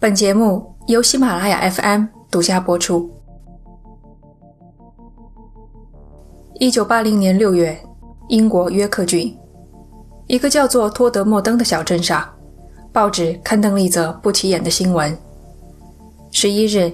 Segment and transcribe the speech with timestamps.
[0.00, 3.10] 本节目由喜马拉雅 FM 独家播出。
[6.54, 7.78] 一九八零年六月，
[8.28, 9.36] 英国约克郡
[10.26, 12.26] 一个叫做托德莫登的小镇上，
[12.90, 15.14] 报纸刊登了一则不起眼的新闻：
[16.30, 16.90] 十一日，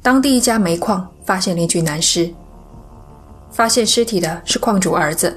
[0.00, 2.32] 当地一家煤矿发现了一具男尸。
[3.50, 5.36] 发现尸体的是矿主儿子。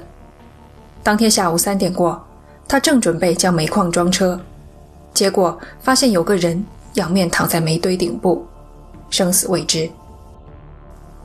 [1.02, 2.24] 当天下午三点过，
[2.68, 4.40] 他正准备将煤矿装车，
[5.12, 6.64] 结果发现有个人
[6.98, 8.44] 仰面躺在煤堆顶部，
[9.08, 9.88] 生死未知。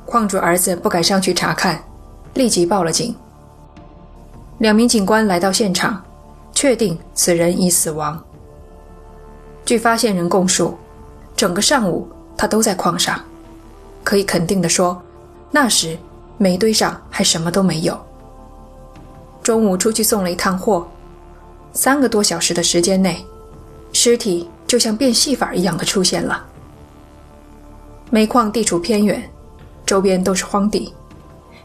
[0.05, 1.84] 矿主儿子不敢上去查看，
[2.36, 3.16] 立即报了警。
[4.59, 6.02] 两名警官来到现场，
[6.54, 8.23] 确定此人已死亡。
[9.66, 10.77] 据发现人供述，
[11.36, 13.20] 整个上午他都在矿上，
[14.04, 15.02] 可以肯定地说，
[15.52, 15.98] 那时。
[16.40, 17.98] 煤堆上还什么都没有。
[19.44, 20.85] 中午出去送了一趟货，
[21.74, 23.24] 三个多小时的时间内，
[23.94, 26.44] 尸体就像变戏法一样的出现了。
[28.09, 29.21] 煤矿地处偏远，
[29.85, 30.91] 周边都是荒地，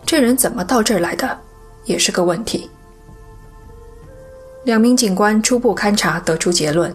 [0.05, 1.39] 这人怎么到这儿来的，
[1.87, 2.69] 也是个问题。
[4.65, 6.95] 两名警官初步勘查得出结论：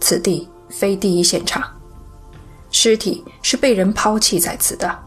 [0.00, 1.64] 此地非第一现场，
[2.70, 4.98] 尸体是被人抛弃在此的。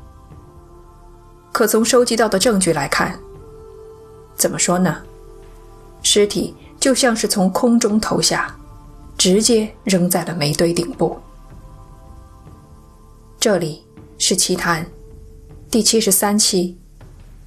[1.52, 3.16] 可从收集到的证据来看，
[4.36, 4.98] 怎么说呢？
[6.02, 8.52] 尸体就像是从空中投下，
[9.18, 11.18] 直接扔在了煤堆顶部。
[13.40, 13.84] 这里
[14.18, 14.86] 是奇谈
[15.70, 16.78] 第七十三期，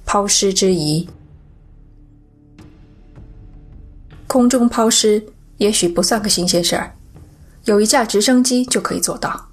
[0.05, 1.07] 抛尸之疑。
[4.27, 5.25] 空中抛尸
[5.57, 6.95] 也许不算个新鲜事儿，
[7.65, 9.49] 有一架直升机就可以做到。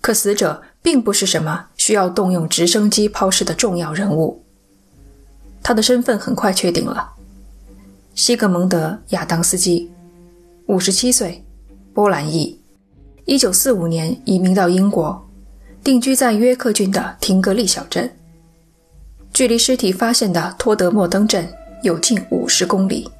[0.00, 0.62] 可死者。
[0.82, 4.42] 并不是什么需要动用直升机抛尸的重要人物。
[5.62, 7.12] 他的身份很快确定了：
[8.14, 9.90] 西格蒙德·亚当斯基，
[10.70, 11.44] 五十七岁，
[11.92, 12.56] 波兰裔，
[13.24, 15.20] 一九四五年移民到英国，
[15.82, 18.08] 定居在约克郡的廷格利小镇，
[19.32, 23.10] 距离尸体发现的托德莫登镇有近五十公里。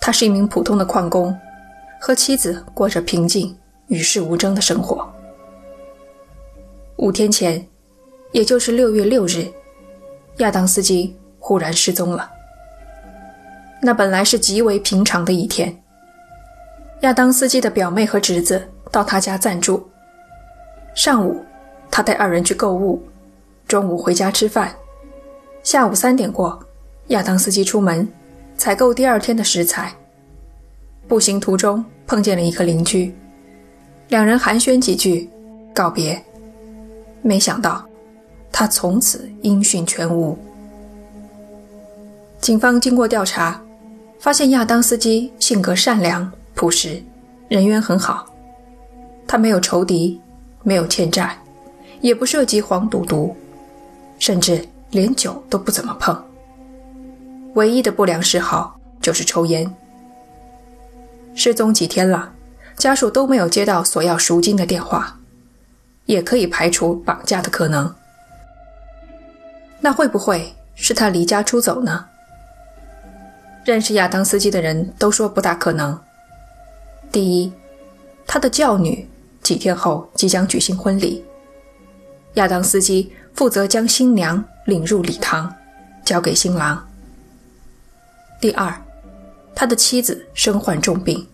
[0.00, 1.36] 他是一名普通的矿工，
[2.00, 3.52] 和妻子过着平静、
[3.88, 5.12] 与世无争的生活。
[6.98, 7.66] 五天前，
[8.30, 9.44] 也就是六月六日，
[10.36, 12.30] 亚当斯基忽然失踪了。
[13.82, 15.76] 那本来是极为平常的一天。
[17.00, 19.86] 亚当斯基的表妹和侄子到他家暂住。
[20.94, 21.44] 上午，
[21.90, 23.02] 他带二人去购物，
[23.68, 24.74] 中午回家吃饭。
[25.62, 26.58] 下午三点过，
[27.08, 28.08] 亚当斯基出门
[28.56, 29.92] 采购第二天的食材。
[31.06, 33.14] 步行途中碰见了一个邻居，
[34.08, 35.28] 两人寒暄几句，
[35.74, 36.20] 告别。
[37.20, 37.84] 没想到，
[38.50, 40.36] 他从此音讯全无。
[42.40, 43.60] 警方经过调查，
[44.18, 47.00] 发现亚当斯基性格善良朴实，
[47.48, 48.26] 人缘很好。
[49.28, 50.20] 他没有仇敌，
[50.62, 51.38] 没有欠债，
[52.00, 53.36] 也不涉及黄赌毒，
[54.18, 56.24] 甚至连酒都不怎么碰。
[57.54, 59.70] 唯一的不良嗜好就是抽烟。
[61.34, 62.32] 失踪几天了，
[62.76, 65.16] 家属都没有接到索要赎金的电话。
[66.06, 67.92] 也可以排除绑架的可能。
[69.80, 72.06] 那会不会是他离家出走呢？
[73.64, 75.98] 认识亚当斯基的人都说不大可能。
[77.16, 77.50] 第一，
[78.26, 79.08] 他的教女
[79.42, 81.24] 几天后即将举行婚礼，
[82.34, 85.50] 亚当斯基负责将新娘领入礼堂，
[86.04, 86.86] 交给新郎。
[88.38, 88.70] 第二，
[89.54, 91.26] 他的妻子身患重病，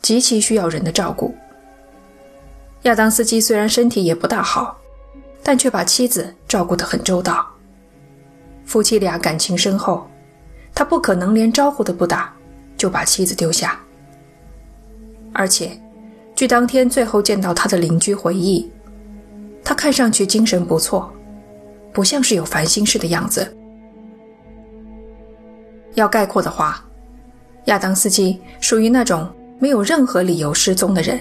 [0.00, 1.36] 极其需要人的照顾。
[2.84, 4.78] 亚当斯基虽然身体也不大好，
[5.42, 7.46] 但却把妻子照顾得很周到。
[8.64, 10.08] 夫妻俩感情深厚，
[10.74, 12.34] 他不可能连招呼都不打
[12.78, 13.78] 就把妻子丢下。
[15.38, 15.70] 而且，
[16.34, 18.68] 据当天最后见到他的邻居回忆，
[19.62, 21.08] 他看上去精神不错，
[21.92, 23.56] 不像是有烦心事的样子。
[25.94, 26.84] 要概括的话，
[27.66, 31.20] 亚当斯基属于那种没有任何理由失踪的人。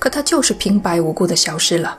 [0.00, 1.96] 可他就是平白无故的消失了。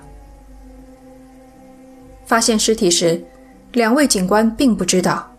[2.25, 3.23] 发现尸体时，
[3.71, 5.31] 两位警官并不知道，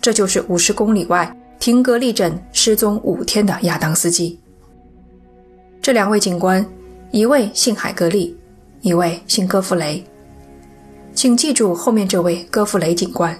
[0.00, 4.38] 这就是五十公里外廷格利镇失踪五天的亚当斯基。
[5.88, 6.62] 这两位警官，
[7.12, 8.36] 一位姓海格利，
[8.82, 10.04] 一位姓戈弗雷。
[11.14, 13.34] 请记住后面这位戈弗雷警官，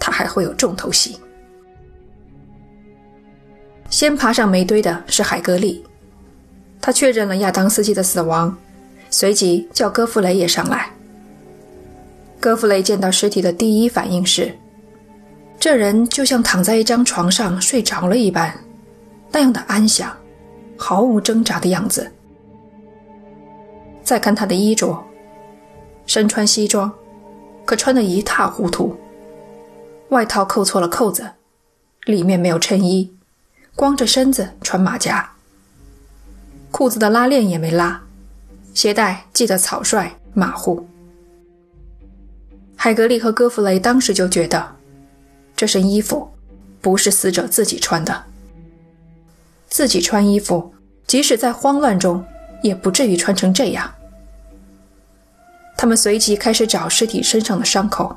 [0.00, 1.18] 他还会有重头戏。
[3.90, 5.84] 先爬上煤堆的是海格利。
[6.80, 8.56] 他确认了亚当斯基的死亡，
[9.10, 10.88] 随即叫戈弗雷也上来。
[12.40, 14.50] 戈弗雷见到尸体的第一反应是，
[15.60, 18.50] 这人就像躺在一张床上睡着了一般，
[19.30, 20.10] 那样的安详，
[20.76, 22.10] 毫无挣扎的样子。
[24.02, 25.02] 再看他的衣着，
[26.06, 26.92] 身穿西装，
[27.64, 28.94] 可穿得一塌糊涂。
[30.10, 31.30] 外套扣错了扣子，
[32.04, 33.16] 里面没有衬衣，
[33.74, 35.30] 光着身子穿马甲。
[36.70, 38.02] 裤子的拉链也没拉，
[38.74, 40.86] 鞋带系得草率马虎。
[42.76, 44.76] 海格力和戈弗雷当时就觉得，
[45.56, 46.28] 这身衣服
[46.82, 48.24] 不是死者自己穿的。
[49.74, 50.72] 自己穿衣服，
[51.04, 52.24] 即使在慌乱中，
[52.62, 53.92] 也不至于穿成这样。
[55.76, 58.16] 他们随即开始找尸体身上的伤口，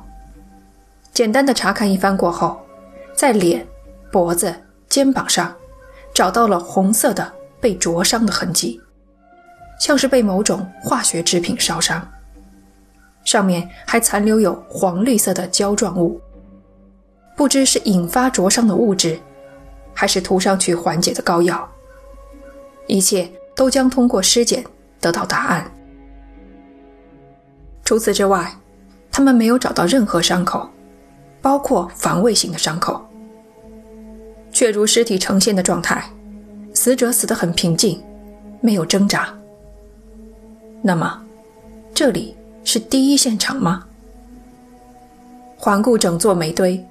[1.12, 2.60] 简单的查看一番过后，
[3.12, 3.66] 在脸、
[4.12, 4.54] 脖子、
[4.88, 5.52] 肩膀上
[6.14, 7.28] 找到了红色的
[7.60, 8.80] 被灼伤的痕迹，
[9.80, 12.08] 像是被某种化学制品烧伤。
[13.24, 16.20] 上面还残留有黄绿色的胶状物，
[17.36, 19.18] 不知是引发灼伤的物质，
[19.98, 21.68] 还是涂上去缓解的膏药。
[22.86, 24.64] 一切都将通过尸检
[25.00, 25.68] 得到答案。
[27.84, 28.48] 除此之外，
[29.10, 30.70] 他们没有找到任何伤口，
[31.42, 33.04] 包括防卫性的伤口。
[34.52, 36.08] 却如尸体呈现的状态，
[36.72, 38.00] 死者死得很平静，
[38.60, 39.28] 没有挣扎。
[40.80, 41.20] 那么，
[41.92, 42.36] 这里？
[42.62, 43.84] 是第一现场吗？
[45.56, 46.86] 环顾整座煤堆，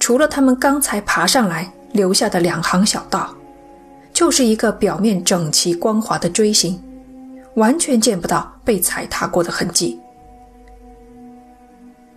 [0.00, 3.34] 除了他们刚才爬上来留下的两行小道，
[4.12, 6.82] 就是一个表面整齐光滑的锥形，
[7.54, 9.98] 完全见不到被踩踏过的痕迹。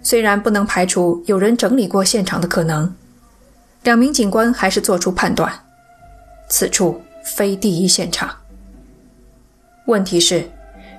[0.01, 2.94] 虽然不能排除有人整理过现场的可能，
[3.83, 5.51] 两名警官还是做出判断：
[6.48, 8.30] 此处非第一现场。
[9.86, 10.50] 问题是。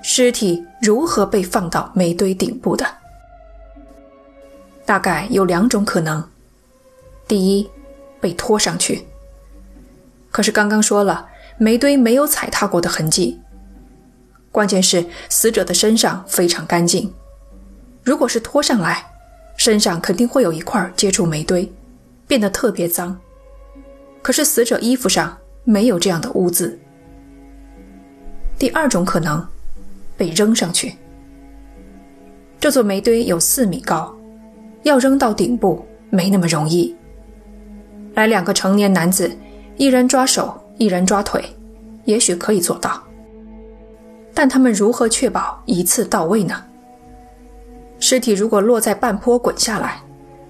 [0.03, 2.83] 尸体如何被放到煤堆顶部的？
[4.83, 6.27] 大概有两种可能：
[7.27, 7.69] 第一，
[8.21, 9.03] 被拖上去。
[10.29, 11.27] 可是刚刚说了，
[11.57, 13.41] 煤堆没有踩踏过的痕迹。
[14.51, 17.13] 关键是死者的身上非常干净，
[18.03, 19.05] 如果是拖上来，
[19.57, 21.69] 身上肯定会有一块接触煤堆，
[22.27, 23.19] 变得特别脏。
[24.21, 26.79] 可是死者衣服上没有这样的污渍。
[28.57, 29.45] 第二种可能。
[30.17, 30.93] 被扔上去。
[32.59, 34.15] 这座煤堆有四米高，
[34.83, 36.95] 要扔到顶部没那么容易。
[38.13, 39.31] 来两个成年男子，
[39.77, 41.43] 一人抓手，一人抓腿，
[42.05, 43.01] 也许可以做到。
[44.33, 46.63] 但他们如何确保一次到位呢？
[47.99, 50.01] 尸体如果落在半坡滚下来，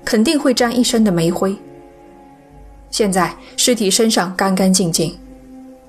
[0.06, 1.56] 肯定会沾一身的煤灰。
[2.90, 5.18] 现在尸体身上干干净净，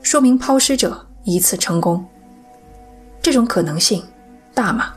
[0.03, 2.05] 说明抛尸者一次成功。
[3.21, 4.03] 这种可能性
[4.53, 4.95] 大吗？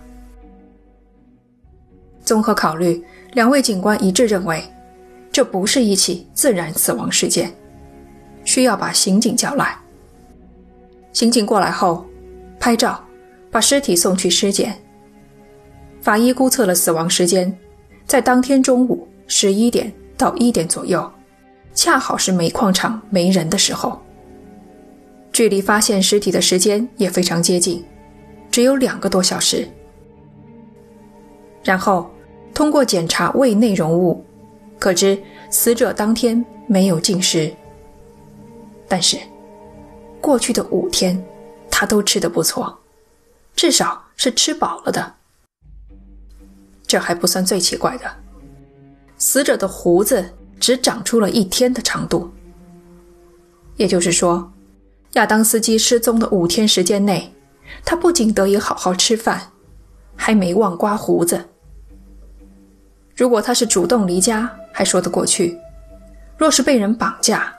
[2.24, 4.63] 综合考虑，两位警官一致认为，
[5.35, 7.53] 这不是一起自然死亡事件，
[8.45, 9.77] 需要把刑警叫来。
[11.11, 12.05] 刑警过来后，
[12.57, 13.03] 拍照，
[13.51, 14.73] 把尸体送去尸检。
[15.99, 17.53] 法医估测了死亡时间，
[18.05, 21.05] 在当天中午十一点到一点左右，
[21.73, 24.01] 恰好是煤矿厂没人的时候，
[25.33, 27.83] 距离发现尸体的时间也非常接近。
[28.49, 29.67] 只有两个多小时，
[31.61, 32.09] 然后
[32.53, 34.23] 通过检查胃内容物，
[34.85, 37.51] 可知死者当天没有进食。
[38.87, 39.17] 但是，
[40.21, 41.19] 过去的五天
[41.71, 42.77] 他都吃得不错，
[43.56, 45.15] 至少是吃饱了的。
[46.85, 48.06] 这还不算最奇怪的，
[49.18, 50.23] 死者的胡子
[50.59, 52.30] 只长出了一天的长度，
[53.77, 54.54] 也就是说，
[55.13, 57.33] 亚当斯基失踪的五天时间内。
[57.83, 59.51] 他不仅得以好好吃饭，
[60.15, 61.44] 还没忘刮胡子。
[63.16, 65.57] 如果他是主动离家，还说得过去；
[66.38, 67.54] 若是被人绑架，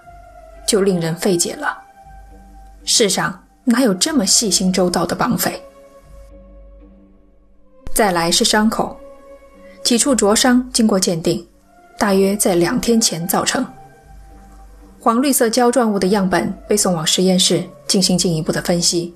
[0.67, 1.77] 就令人费解了。
[2.85, 5.63] 世上哪有这么细心周到的绑匪？
[7.95, 8.95] 再来是伤口，
[9.83, 11.45] 几处灼伤经过鉴定，
[11.99, 13.65] 大约在两天前造成。
[15.01, 19.15] 黄绿色胶状物的样本被送往实验室进行进一步的分析。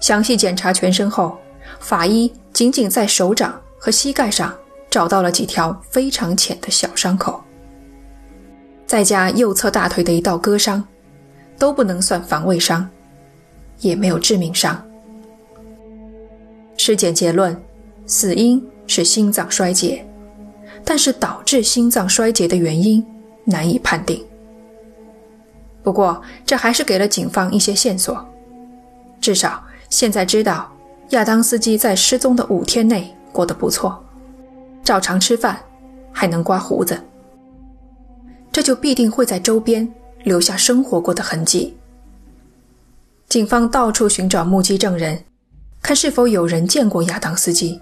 [0.00, 1.36] 详细检查全身后，
[1.78, 4.54] 法医仅仅在手掌和膝盖上
[4.94, 7.42] 找到了几条非常浅的小伤口，
[8.86, 10.86] 再加右侧大腿的一道割伤，
[11.58, 12.88] 都不能算防卫伤，
[13.80, 14.80] 也没有致命伤。
[16.76, 17.60] 尸检结论：
[18.06, 20.06] 死因是心脏衰竭，
[20.84, 23.04] 但是导致心脏衰竭的原因
[23.44, 24.24] 难以判定。
[25.82, 28.24] 不过，这还是给了警方一些线索，
[29.20, 29.60] 至少。
[29.90, 30.72] 现在知道，
[31.08, 34.03] 亚当斯基在失踪的五天内过得不错，
[34.84, 35.58] 照常吃饭，
[36.12, 37.00] 还能刮胡子。
[38.52, 41.76] 这就必定会在周边留下生活过的痕迹，
[43.28, 45.24] 警方到处寻找目击证人，
[45.82, 47.80] 看是否有人见过亚当斯基。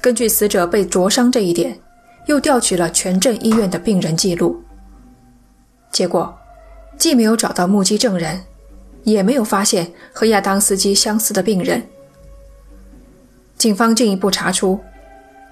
[0.00, 1.78] 根据死者被灼伤这一点，
[2.26, 4.62] 又调取了全镇医院的病人记录。
[5.92, 6.34] 结果，
[6.96, 8.40] 既没有找到目击证人，
[9.04, 11.86] 也没有发现和亚当斯基相似的病人。
[13.58, 14.80] 警方进一步查出，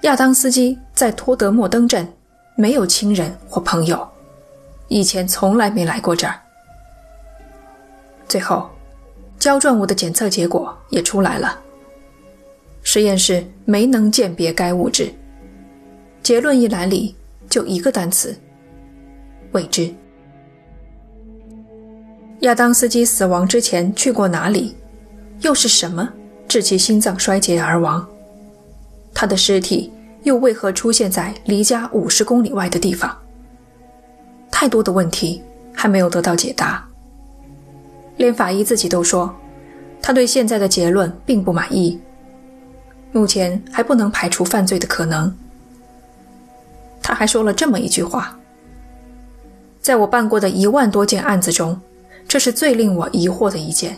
[0.02, 2.06] 亚当斯基在托德莫登镇
[2.54, 4.06] 没有亲人或朋友，
[4.86, 6.34] 以前从来没来过这儿。
[8.28, 8.70] 最后，
[9.40, 11.58] 胶状物的检测结果也出来了。
[12.82, 15.12] 实验室没能鉴别该物质，
[16.22, 17.14] 结论一栏里
[17.50, 18.38] 就一个单词：
[19.50, 19.92] 未知。
[22.40, 24.76] 亚当斯基死亡之前去过哪里？
[25.40, 26.08] 又是什么
[26.46, 28.06] 致其心脏衰竭而亡？
[29.14, 33.16] 他的尸体又为何出现在离家五十公里外的地方？
[34.50, 35.42] 太多的问题
[35.74, 36.84] 还没有得到解答。
[38.16, 39.34] 连法医自己都说，
[40.02, 42.00] 他对现在的结论并不满意。
[43.12, 45.32] 目前还不能排除犯罪的可能。
[47.02, 48.38] 他还说了这么一句话
[49.80, 51.80] ：“在我办过的一万多件案子中，
[52.26, 53.96] 这是最令我疑惑的一件。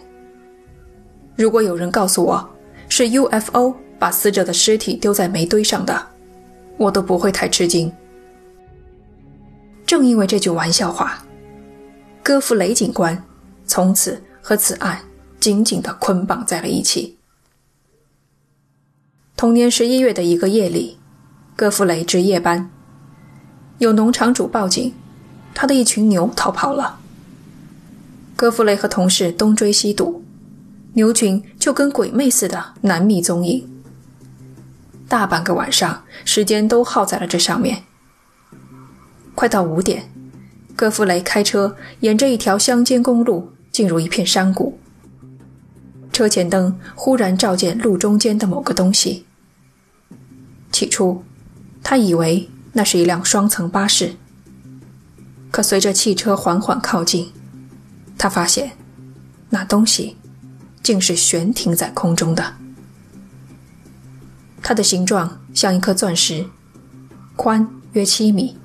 [1.34, 2.48] 如果有人告诉我
[2.88, 6.06] 是 UFO 把死者的尸体丢在煤堆上的，
[6.76, 7.92] 我都不会太吃惊。”
[9.86, 11.24] 正因为这句玩笑话，
[12.22, 13.22] 戈弗雷警官
[13.66, 15.00] 从此和此案
[15.38, 17.18] 紧紧地捆绑在了一起。
[19.36, 20.98] 同年十一月的一个夜里，
[21.56, 22.70] 戈弗雷值夜班，
[23.78, 24.94] 有农场主报警，
[25.54, 27.00] 他的一群牛逃跑了。
[28.36, 30.22] 戈弗雷和同事东追西堵，
[30.92, 33.68] 牛群就跟鬼魅似的难觅踪影。
[35.10, 37.82] 大半个晚上，时间都耗在了这上面。
[39.34, 40.08] 快到五点，
[40.76, 44.78] 戈弗雷开车沿着一条乡间公路进入一片山谷，
[46.12, 49.26] 车前灯忽然照见路中间的某个东西。
[50.70, 51.24] 起初，
[51.82, 54.12] 他以为那是一辆双层巴士。
[55.50, 57.32] 可随着汽车缓缓靠近，
[58.16, 58.70] 他发现
[59.48, 60.16] 那东西
[60.84, 62.59] 竟是悬停在空中的。
[64.70, 66.46] 它的形状像一颗钻石，
[67.34, 68.56] 宽约七米，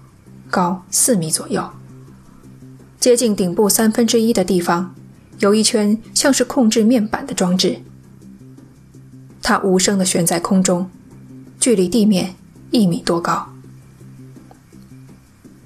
[0.51, 1.67] 高四米左右。
[2.99, 4.93] 接近顶部三分之一的地方，
[5.39, 7.79] 有一圈像是控制面板的装置。
[9.41, 10.87] 它无声地悬在空中。
[11.59, 12.35] 距离地面
[12.69, 13.47] 一米多高，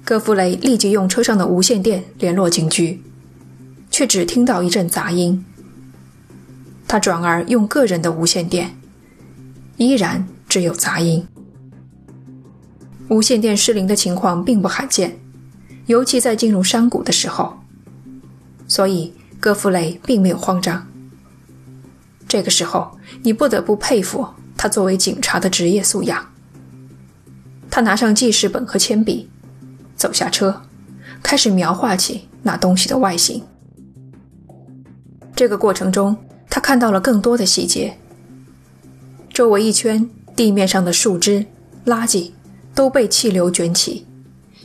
[0.06, 3.02] 戈弗雷立即用车上的无线电联络警局，
[3.90, 5.44] 却只听到一阵杂音。
[6.88, 8.74] 他转而用个人的无线电，
[9.80, 11.26] 依然只有杂音。
[13.08, 15.18] 无线电失灵的情况并不罕见，
[15.86, 17.54] 尤其在进入山谷的时候，
[18.68, 20.86] 所以戈弗雷并没有慌张。
[22.28, 24.28] 这个时候，你不得不佩服。
[24.54, 26.26] 他作为警察的职业素养。
[27.70, 29.30] 他拿上记事本和铅笔，
[29.96, 30.60] 走下车，
[31.22, 33.42] 开始描画起那东西的外形。
[35.34, 36.14] 这个过程中，
[36.50, 37.96] 他看到了更多的细节。
[39.40, 40.06] 周围一圈
[40.36, 41.46] 地面上的树枝、
[41.86, 42.30] 垃圾
[42.74, 44.06] 都被气流卷起，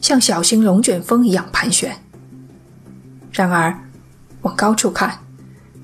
[0.02, 1.96] 像小型龙卷风一样盘旋。
[3.32, 3.74] 然而，
[4.42, 5.18] 往高处看，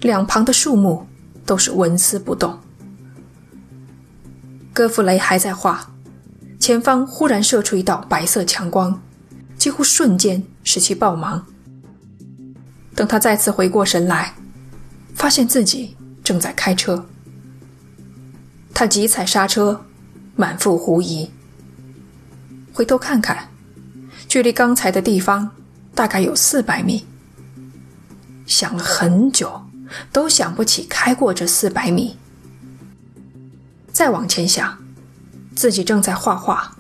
[0.02, 1.08] 两旁的树木
[1.46, 2.60] 都是纹丝不动。
[4.74, 5.90] 戈弗雷还在画，
[6.60, 9.02] 前方忽然射出一道白色强光，
[9.58, 11.42] 几乎瞬间使其爆盲。
[12.94, 14.36] 等他再次回过神来，
[15.16, 17.06] 发现自己正在开车。
[18.74, 19.86] 他急踩刹车，
[20.36, 21.30] 满腹狐疑。
[22.74, 23.50] 回头看看，
[24.28, 25.52] 距离刚才的地方
[25.94, 27.06] 大概有四百米。
[28.46, 29.62] 想了很久，
[30.12, 32.18] 都想不起开过这四百米。
[33.92, 34.78] 再往前想，
[35.56, 36.76] 自己正在画画，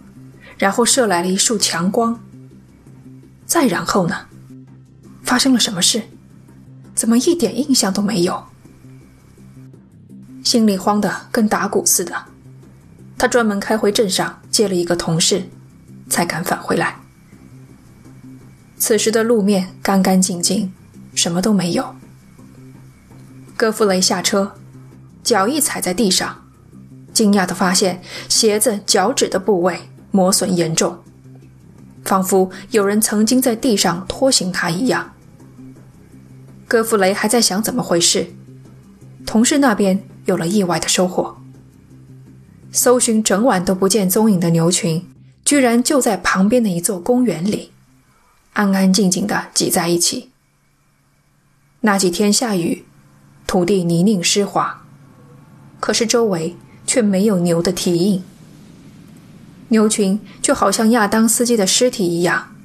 [0.57, 2.19] 然后射来了一束强光。
[3.45, 4.27] 再然后呢？
[5.24, 6.01] 发生了什么事？
[6.95, 8.43] 怎么一点印象都没有？
[10.43, 12.13] 心里慌得跟打鼓似的。
[13.17, 15.43] 他专门开回镇上接了一个同事，
[16.10, 16.98] 才敢返回来。
[18.77, 20.74] 此时的路面干干净净，
[21.13, 21.95] 什么都没有。
[23.55, 24.53] 戈弗雷下车，
[25.24, 26.41] 脚一踩在地上。
[27.13, 29.79] 惊讶地发现，鞋子脚趾的部位
[30.10, 30.98] 磨损严重，
[32.03, 35.13] 仿佛有人曾经在地上拖行他一样。
[36.67, 38.33] 戈弗雷还在想怎么回事，
[39.27, 41.38] 同事那边有了意外的收获。
[42.71, 45.05] 搜寻整晚都不见踪影的牛群，
[45.43, 47.71] 居然就在旁边的一座公园里，
[48.53, 50.29] 安安静静地挤在一起。
[51.81, 52.85] 那几天下雨，
[53.45, 54.83] 土地泥泞湿滑，
[55.81, 56.55] 可是周围
[56.88, 58.23] 却没有牛的蹄印。
[59.67, 62.55] 牛群就好像亚当斯基的尸体一样，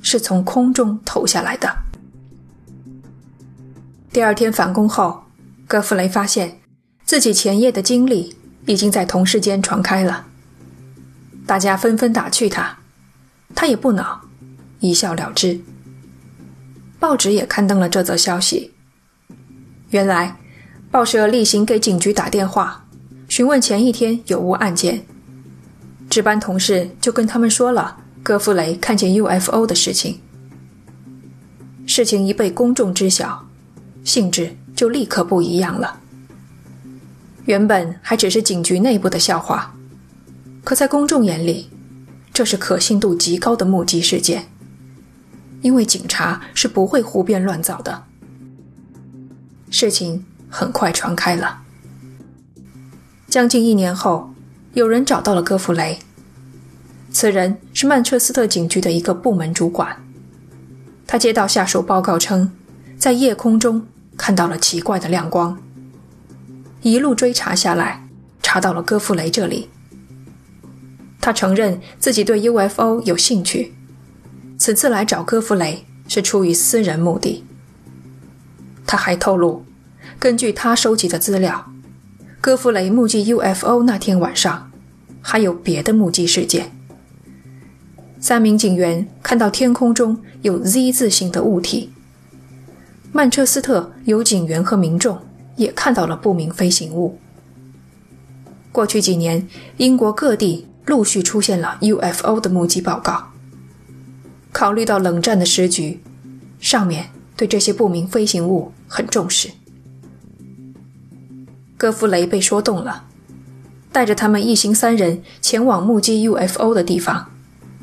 [0.00, 1.68] 是从空中投下来的。
[4.12, 5.24] 第二天返工后，
[5.66, 6.60] 戈弗雷发现
[7.10, 8.36] 自己前夜的经历
[8.66, 10.26] 已经在同事间传开了，
[11.44, 12.78] 大家纷纷打趣他，
[13.52, 14.20] 他也不恼，
[14.78, 15.60] 一笑了之。
[17.00, 18.70] 报纸也刊登了这则消息。
[19.88, 20.36] 原来，
[20.92, 22.86] 报社例行给警局打电话，
[23.28, 25.04] 询问前一天有无案件。
[26.08, 30.20] 值班同事就跟他们说了戈弗雷看见 UFO 的事情。
[31.88, 33.48] 事情一被公众知晓，
[34.04, 35.99] 性质就立刻不一样了。
[37.46, 39.74] 原本还只是警局内部的笑话，
[40.62, 41.70] 可在公众眼里，
[42.32, 44.46] 这是可信度极高的目击事件。
[45.62, 48.04] 因为警察是不会胡编乱造的。
[49.70, 51.62] 事情很快传开了。
[53.28, 54.32] 将近一年后，
[54.72, 55.98] 有人找到了戈弗雷。
[57.12, 59.96] 此人是曼彻斯特警局的一个部门主管。
[61.06, 62.52] 他接到下属报告称，
[62.96, 65.58] 在夜空中看到了奇怪的亮光。
[66.82, 68.06] 一路追查下来，
[68.42, 69.68] 查到了戈弗雷这里。
[71.20, 73.74] 他承认自己对 UFO 有兴趣。
[74.56, 77.44] 此次来找戈弗雷是出于私人目的。
[78.86, 79.64] 他还透露，
[80.18, 81.70] 根据他收集的资料，
[82.40, 84.70] 戈弗雷目击 UFO 那天晚上，
[85.20, 86.72] 还有别的目击事件。
[88.18, 91.90] 三名警员看到天空中有 Z 字形的物体。
[93.12, 95.18] 曼彻斯特有警员和民众
[95.60, 97.18] 也看到了不明飞行物。
[98.72, 103.26] 过去几年，英国各地陆续出现了 UFO 的目击报告。
[104.52, 106.00] 考虑到冷战的时局，
[106.60, 109.50] 上面对这些不明飞行物很重视。
[111.76, 113.04] 戈弗雷被说动了，
[113.92, 117.30] 带着他们一行三人前往目击 UFO 的地方，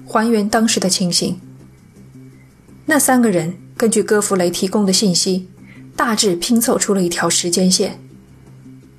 [0.05, 1.39] 还原当时的情形。
[2.85, 5.47] 那三个人根据戈弗雷提供的信息，
[5.97, 7.99] 大致拼凑出了一条时间线，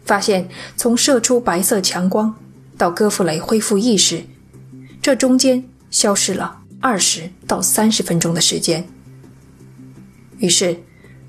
[0.04, 2.34] 发现从射出白色强光
[2.76, 4.24] 到戈弗雷恢复意识，
[5.00, 6.58] 这中间消失了。
[6.80, 8.86] 二十到三十分钟的时间。
[10.38, 10.76] 于是，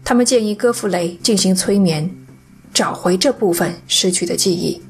[0.03, 2.09] 他们建议戈弗雷进行催眠，
[2.73, 4.81] 找回这部分失去的记忆。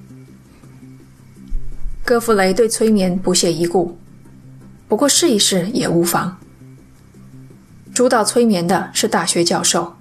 [2.03, 3.97] 戈弗雷对催眠不屑一顾，
[4.87, 6.37] 不过试一试也无妨。
[7.93, 9.95] 主导催眠的是大学教授，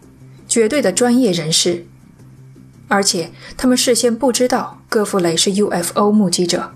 [0.49, 1.87] 绝对的专业人士，
[2.89, 6.73] 而且他们事先不知道戈弗雷是 UFO 目击者，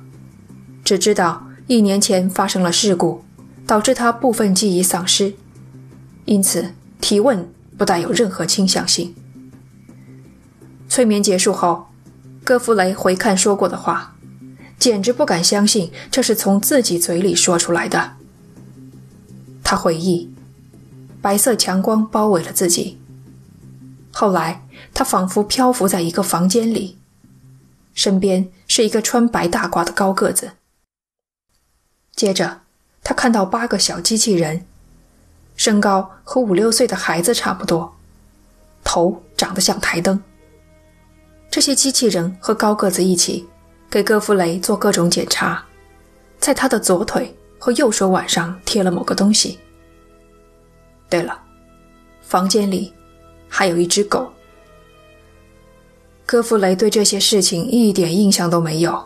[0.84, 3.24] 只知道一年前发生了事故。
[3.64, 5.34] 导致他部分记忆丧失，
[6.24, 9.14] 因此提问不带有任何倾向性。
[10.88, 11.86] 催眠结束后，
[12.42, 14.16] 戈弗雷回看说过的话，
[14.78, 18.14] 简直不敢相信这是从自己嘴里说出来的。
[19.62, 20.28] 他回忆，
[21.22, 22.98] 白色强光包围了自己。
[24.12, 26.98] 后来，他仿佛漂浮在一个房间里，
[27.94, 30.52] 身边是一个穿白大褂的高个子。
[32.14, 32.60] 接着。
[33.04, 34.64] 他看到八个小机器人，
[35.56, 37.92] 身高和五六岁的孩子差不多，
[38.84, 40.22] 头长得像台灯。
[41.50, 43.44] 这些机器人和高个子一起
[43.90, 45.64] 给戈弗雷做各种检查，
[46.38, 49.58] 在他的左腿和右手腕上贴了某个东西。
[51.10, 51.36] 对了，
[52.22, 52.94] 房间里
[53.54, 54.32] 还有一只狗。
[56.24, 58.98] 戈弗雷对这些事情一点印象都没有。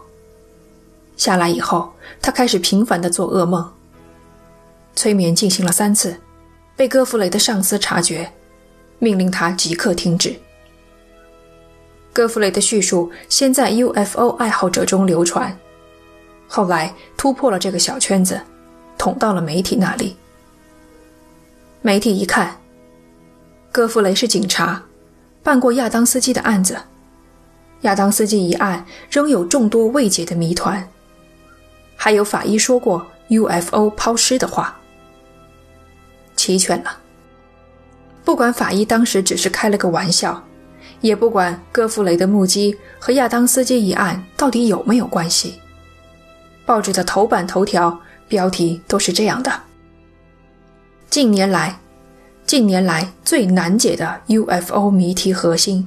[1.17, 3.69] 下来以后，他开始频繁地做噩梦。
[4.95, 6.17] 催眠进行了三次，
[6.77, 8.31] 被戈弗雷的上司察觉，
[9.01, 10.33] 命令他即刻停止。
[12.13, 15.55] 戈弗雷的叙述先在 UFO 爱好者中流传，
[16.47, 18.41] 后来突破了这个小圈子，
[18.97, 20.17] 捅到了媒体那里。
[21.83, 22.57] 媒体一看，
[23.77, 24.83] 戈弗雷是警察，
[25.43, 26.79] 办过亚当斯基的案子，
[27.83, 30.83] 亚当斯基一案仍有众多未解的谜团，
[31.95, 34.75] 还有法医说过 UFO 抛尸的话。
[36.37, 36.99] 齐全了。
[38.25, 40.43] 不管法医当时只是开了个玩笑，
[41.03, 45.61] 也不管戈弗雷的目击和亚当斯基一案到底有没有关系，
[46.65, 49.53] 报纸的头版头条标题都是这样的：
[51.11, 51.79] 近年来，
[52.47, 55.87] 近年来最难解的 UFO 谜题核心，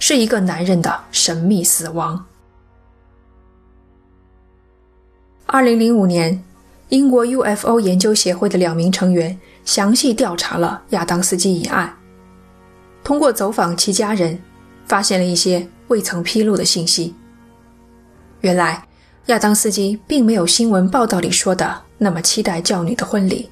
[0.00, 2.26] 是一个男人的神秘死亡。
[5.46, 6.42] 二零零五年，
[6.88, 9.38] 英国 UFO 研究协会的两名成员。
[9.64, 11.94] 详细调查了亚当斯基一案，
[13.04, 14.36] 通过走访其家人，
[14.86, 17.14] 发现了一些未曾披露的信息。
[18.40, 18.82] 原来，
[19.26, 23.48] 亚当斯基并没有新闻报道里说的那么期待教女的婚礼。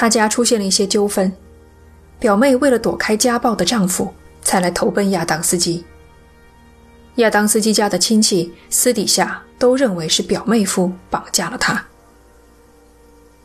[0.00, 1.32] 他家出现了一些纠纷，
[2.20, 5.84] 表妹为了躲开家暴的丈夫，才来投奔亚当斯基。
[7.16, 11.84] 亚当斯基家的亲戚私底下都认为是表妹夫绑架了他。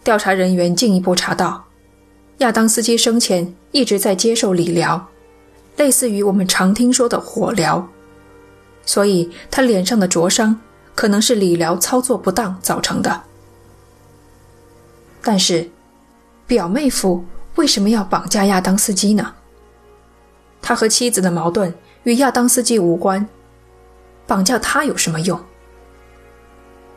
[0.04, 1.66] 调查人员进一步查到，
[2.38, 5.08] 亚当斯基生前一直在接受理疗，
[5.78, 7.90] 类似于我们常听说的火疗，
[8.86, 10.62] 所以他脸上的灼伤
[10.94, 13.24] 可能是理疗操作不当造成的。
[15.24, 15.68] 但是，
[16.54, 19.34] 表妹夫为什么要绑架亚当斯基呢？
[20.62, 23.28] 他和妻子的矛盾与亚当斯基无关。
[24.28, 25.44] 绑架他有什么用？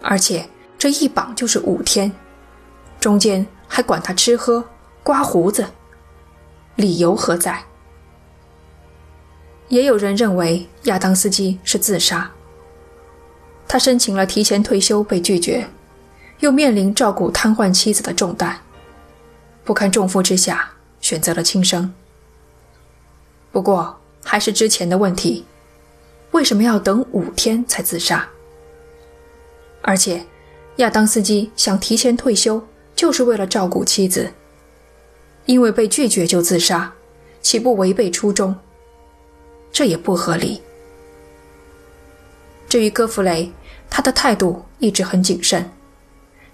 [0.03, 2.13] 而且这一绑就是五天，
[3.01, 4.63] 中间还管他吃喝、
[5.03, 5.65] 刮胡子，
[6.75, 7.65] 理由何在？
[9.69, 12.31] 也有人认为亚当斯基是自杀。
[13.67, 15.67] 他申请了提前退休被拒绝，
[16.41, 18.55] 又面临照顾瘫痪妻子的重担，
[19.67, 21.93] 不堪重负之下选择了轻生。
[23.53, 25.45] 不过还是之前的问题。
[26.33, 28.29] 为什么要等五天才自杀？
[29.81, 30.23] 而且，
[30.77, 32.63] 亚当斯基想提前退休，
[32.95, 34.31] 就是为了照顾妻子。
[35.47, 36.93] 因为被拒绝就自杀，
[37.41, 38.55] 岂不违背初衷？
[39.73, 40.61] 这也不合理。
[42.69, 43.51] 至于戈弗雷，
[43.89, 45.71] 他的态度一直很谨慎，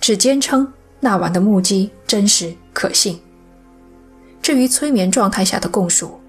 [0.00, 3.20] 只坚称那晚的目击真实可信。
[4.40, 6.20] 至于催眠状态下的供述，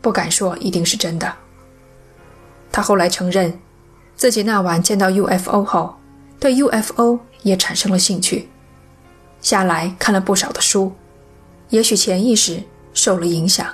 [0.00, 1.32] 不敢说一定是真的。
[2.72, 3.58] 他后来承认，
[4.16, 5.94] 自己那晚见到 UFO 后，
[6.40, 8.48] 对 UFO 也产生了兴趣，
[9.40, 10.92] 下来看了不少的书，
[11.68, 13.66] 也许潜意识受了影响。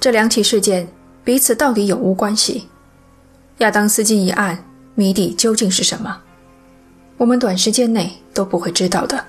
[0.00, 0.88] 这两起事件
[1.22, 2.68] 彼此到底有无关系？
[3.58, 6.20] 亚当斯基一案谜底究竟是什么？
[7.16, 9.24] 我们短时间内都不会知道的，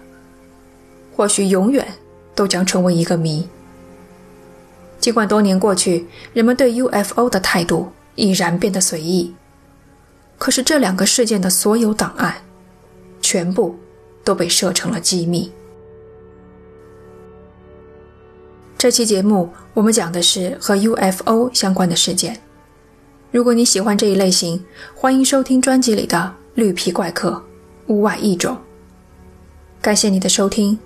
[1.15, 1.87] 或许永远
[2.33, 3.47] 都将成为一个谜。
[4.99, 9.33] 尽管多年过去，人们对 UFO 的态度已然变得随意，
[10.37, 12.35] 可是这两个事件的所有档案，
[13.21, 13.75] 全部
[14.23, 15.51] 都被设成了机密。
[18.77, 22.39] 这期节目我们讲的是和 UFO 相关的事件。
[23.31, 24.63] 如果你喜欢这一类型，
[24.95, 26.17] 欢迎收听专辑里的
[26.55, 27.43] 《绿皮怪客：
[27.87, 28.55] 屋外异种》。
[29.81, 30.77] 感谢你的收听，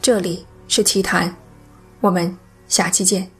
[0.00, 1.34] 这里是奇谈，
[2.00, 2.36] 我们
[2.68, 3.35] 下期见。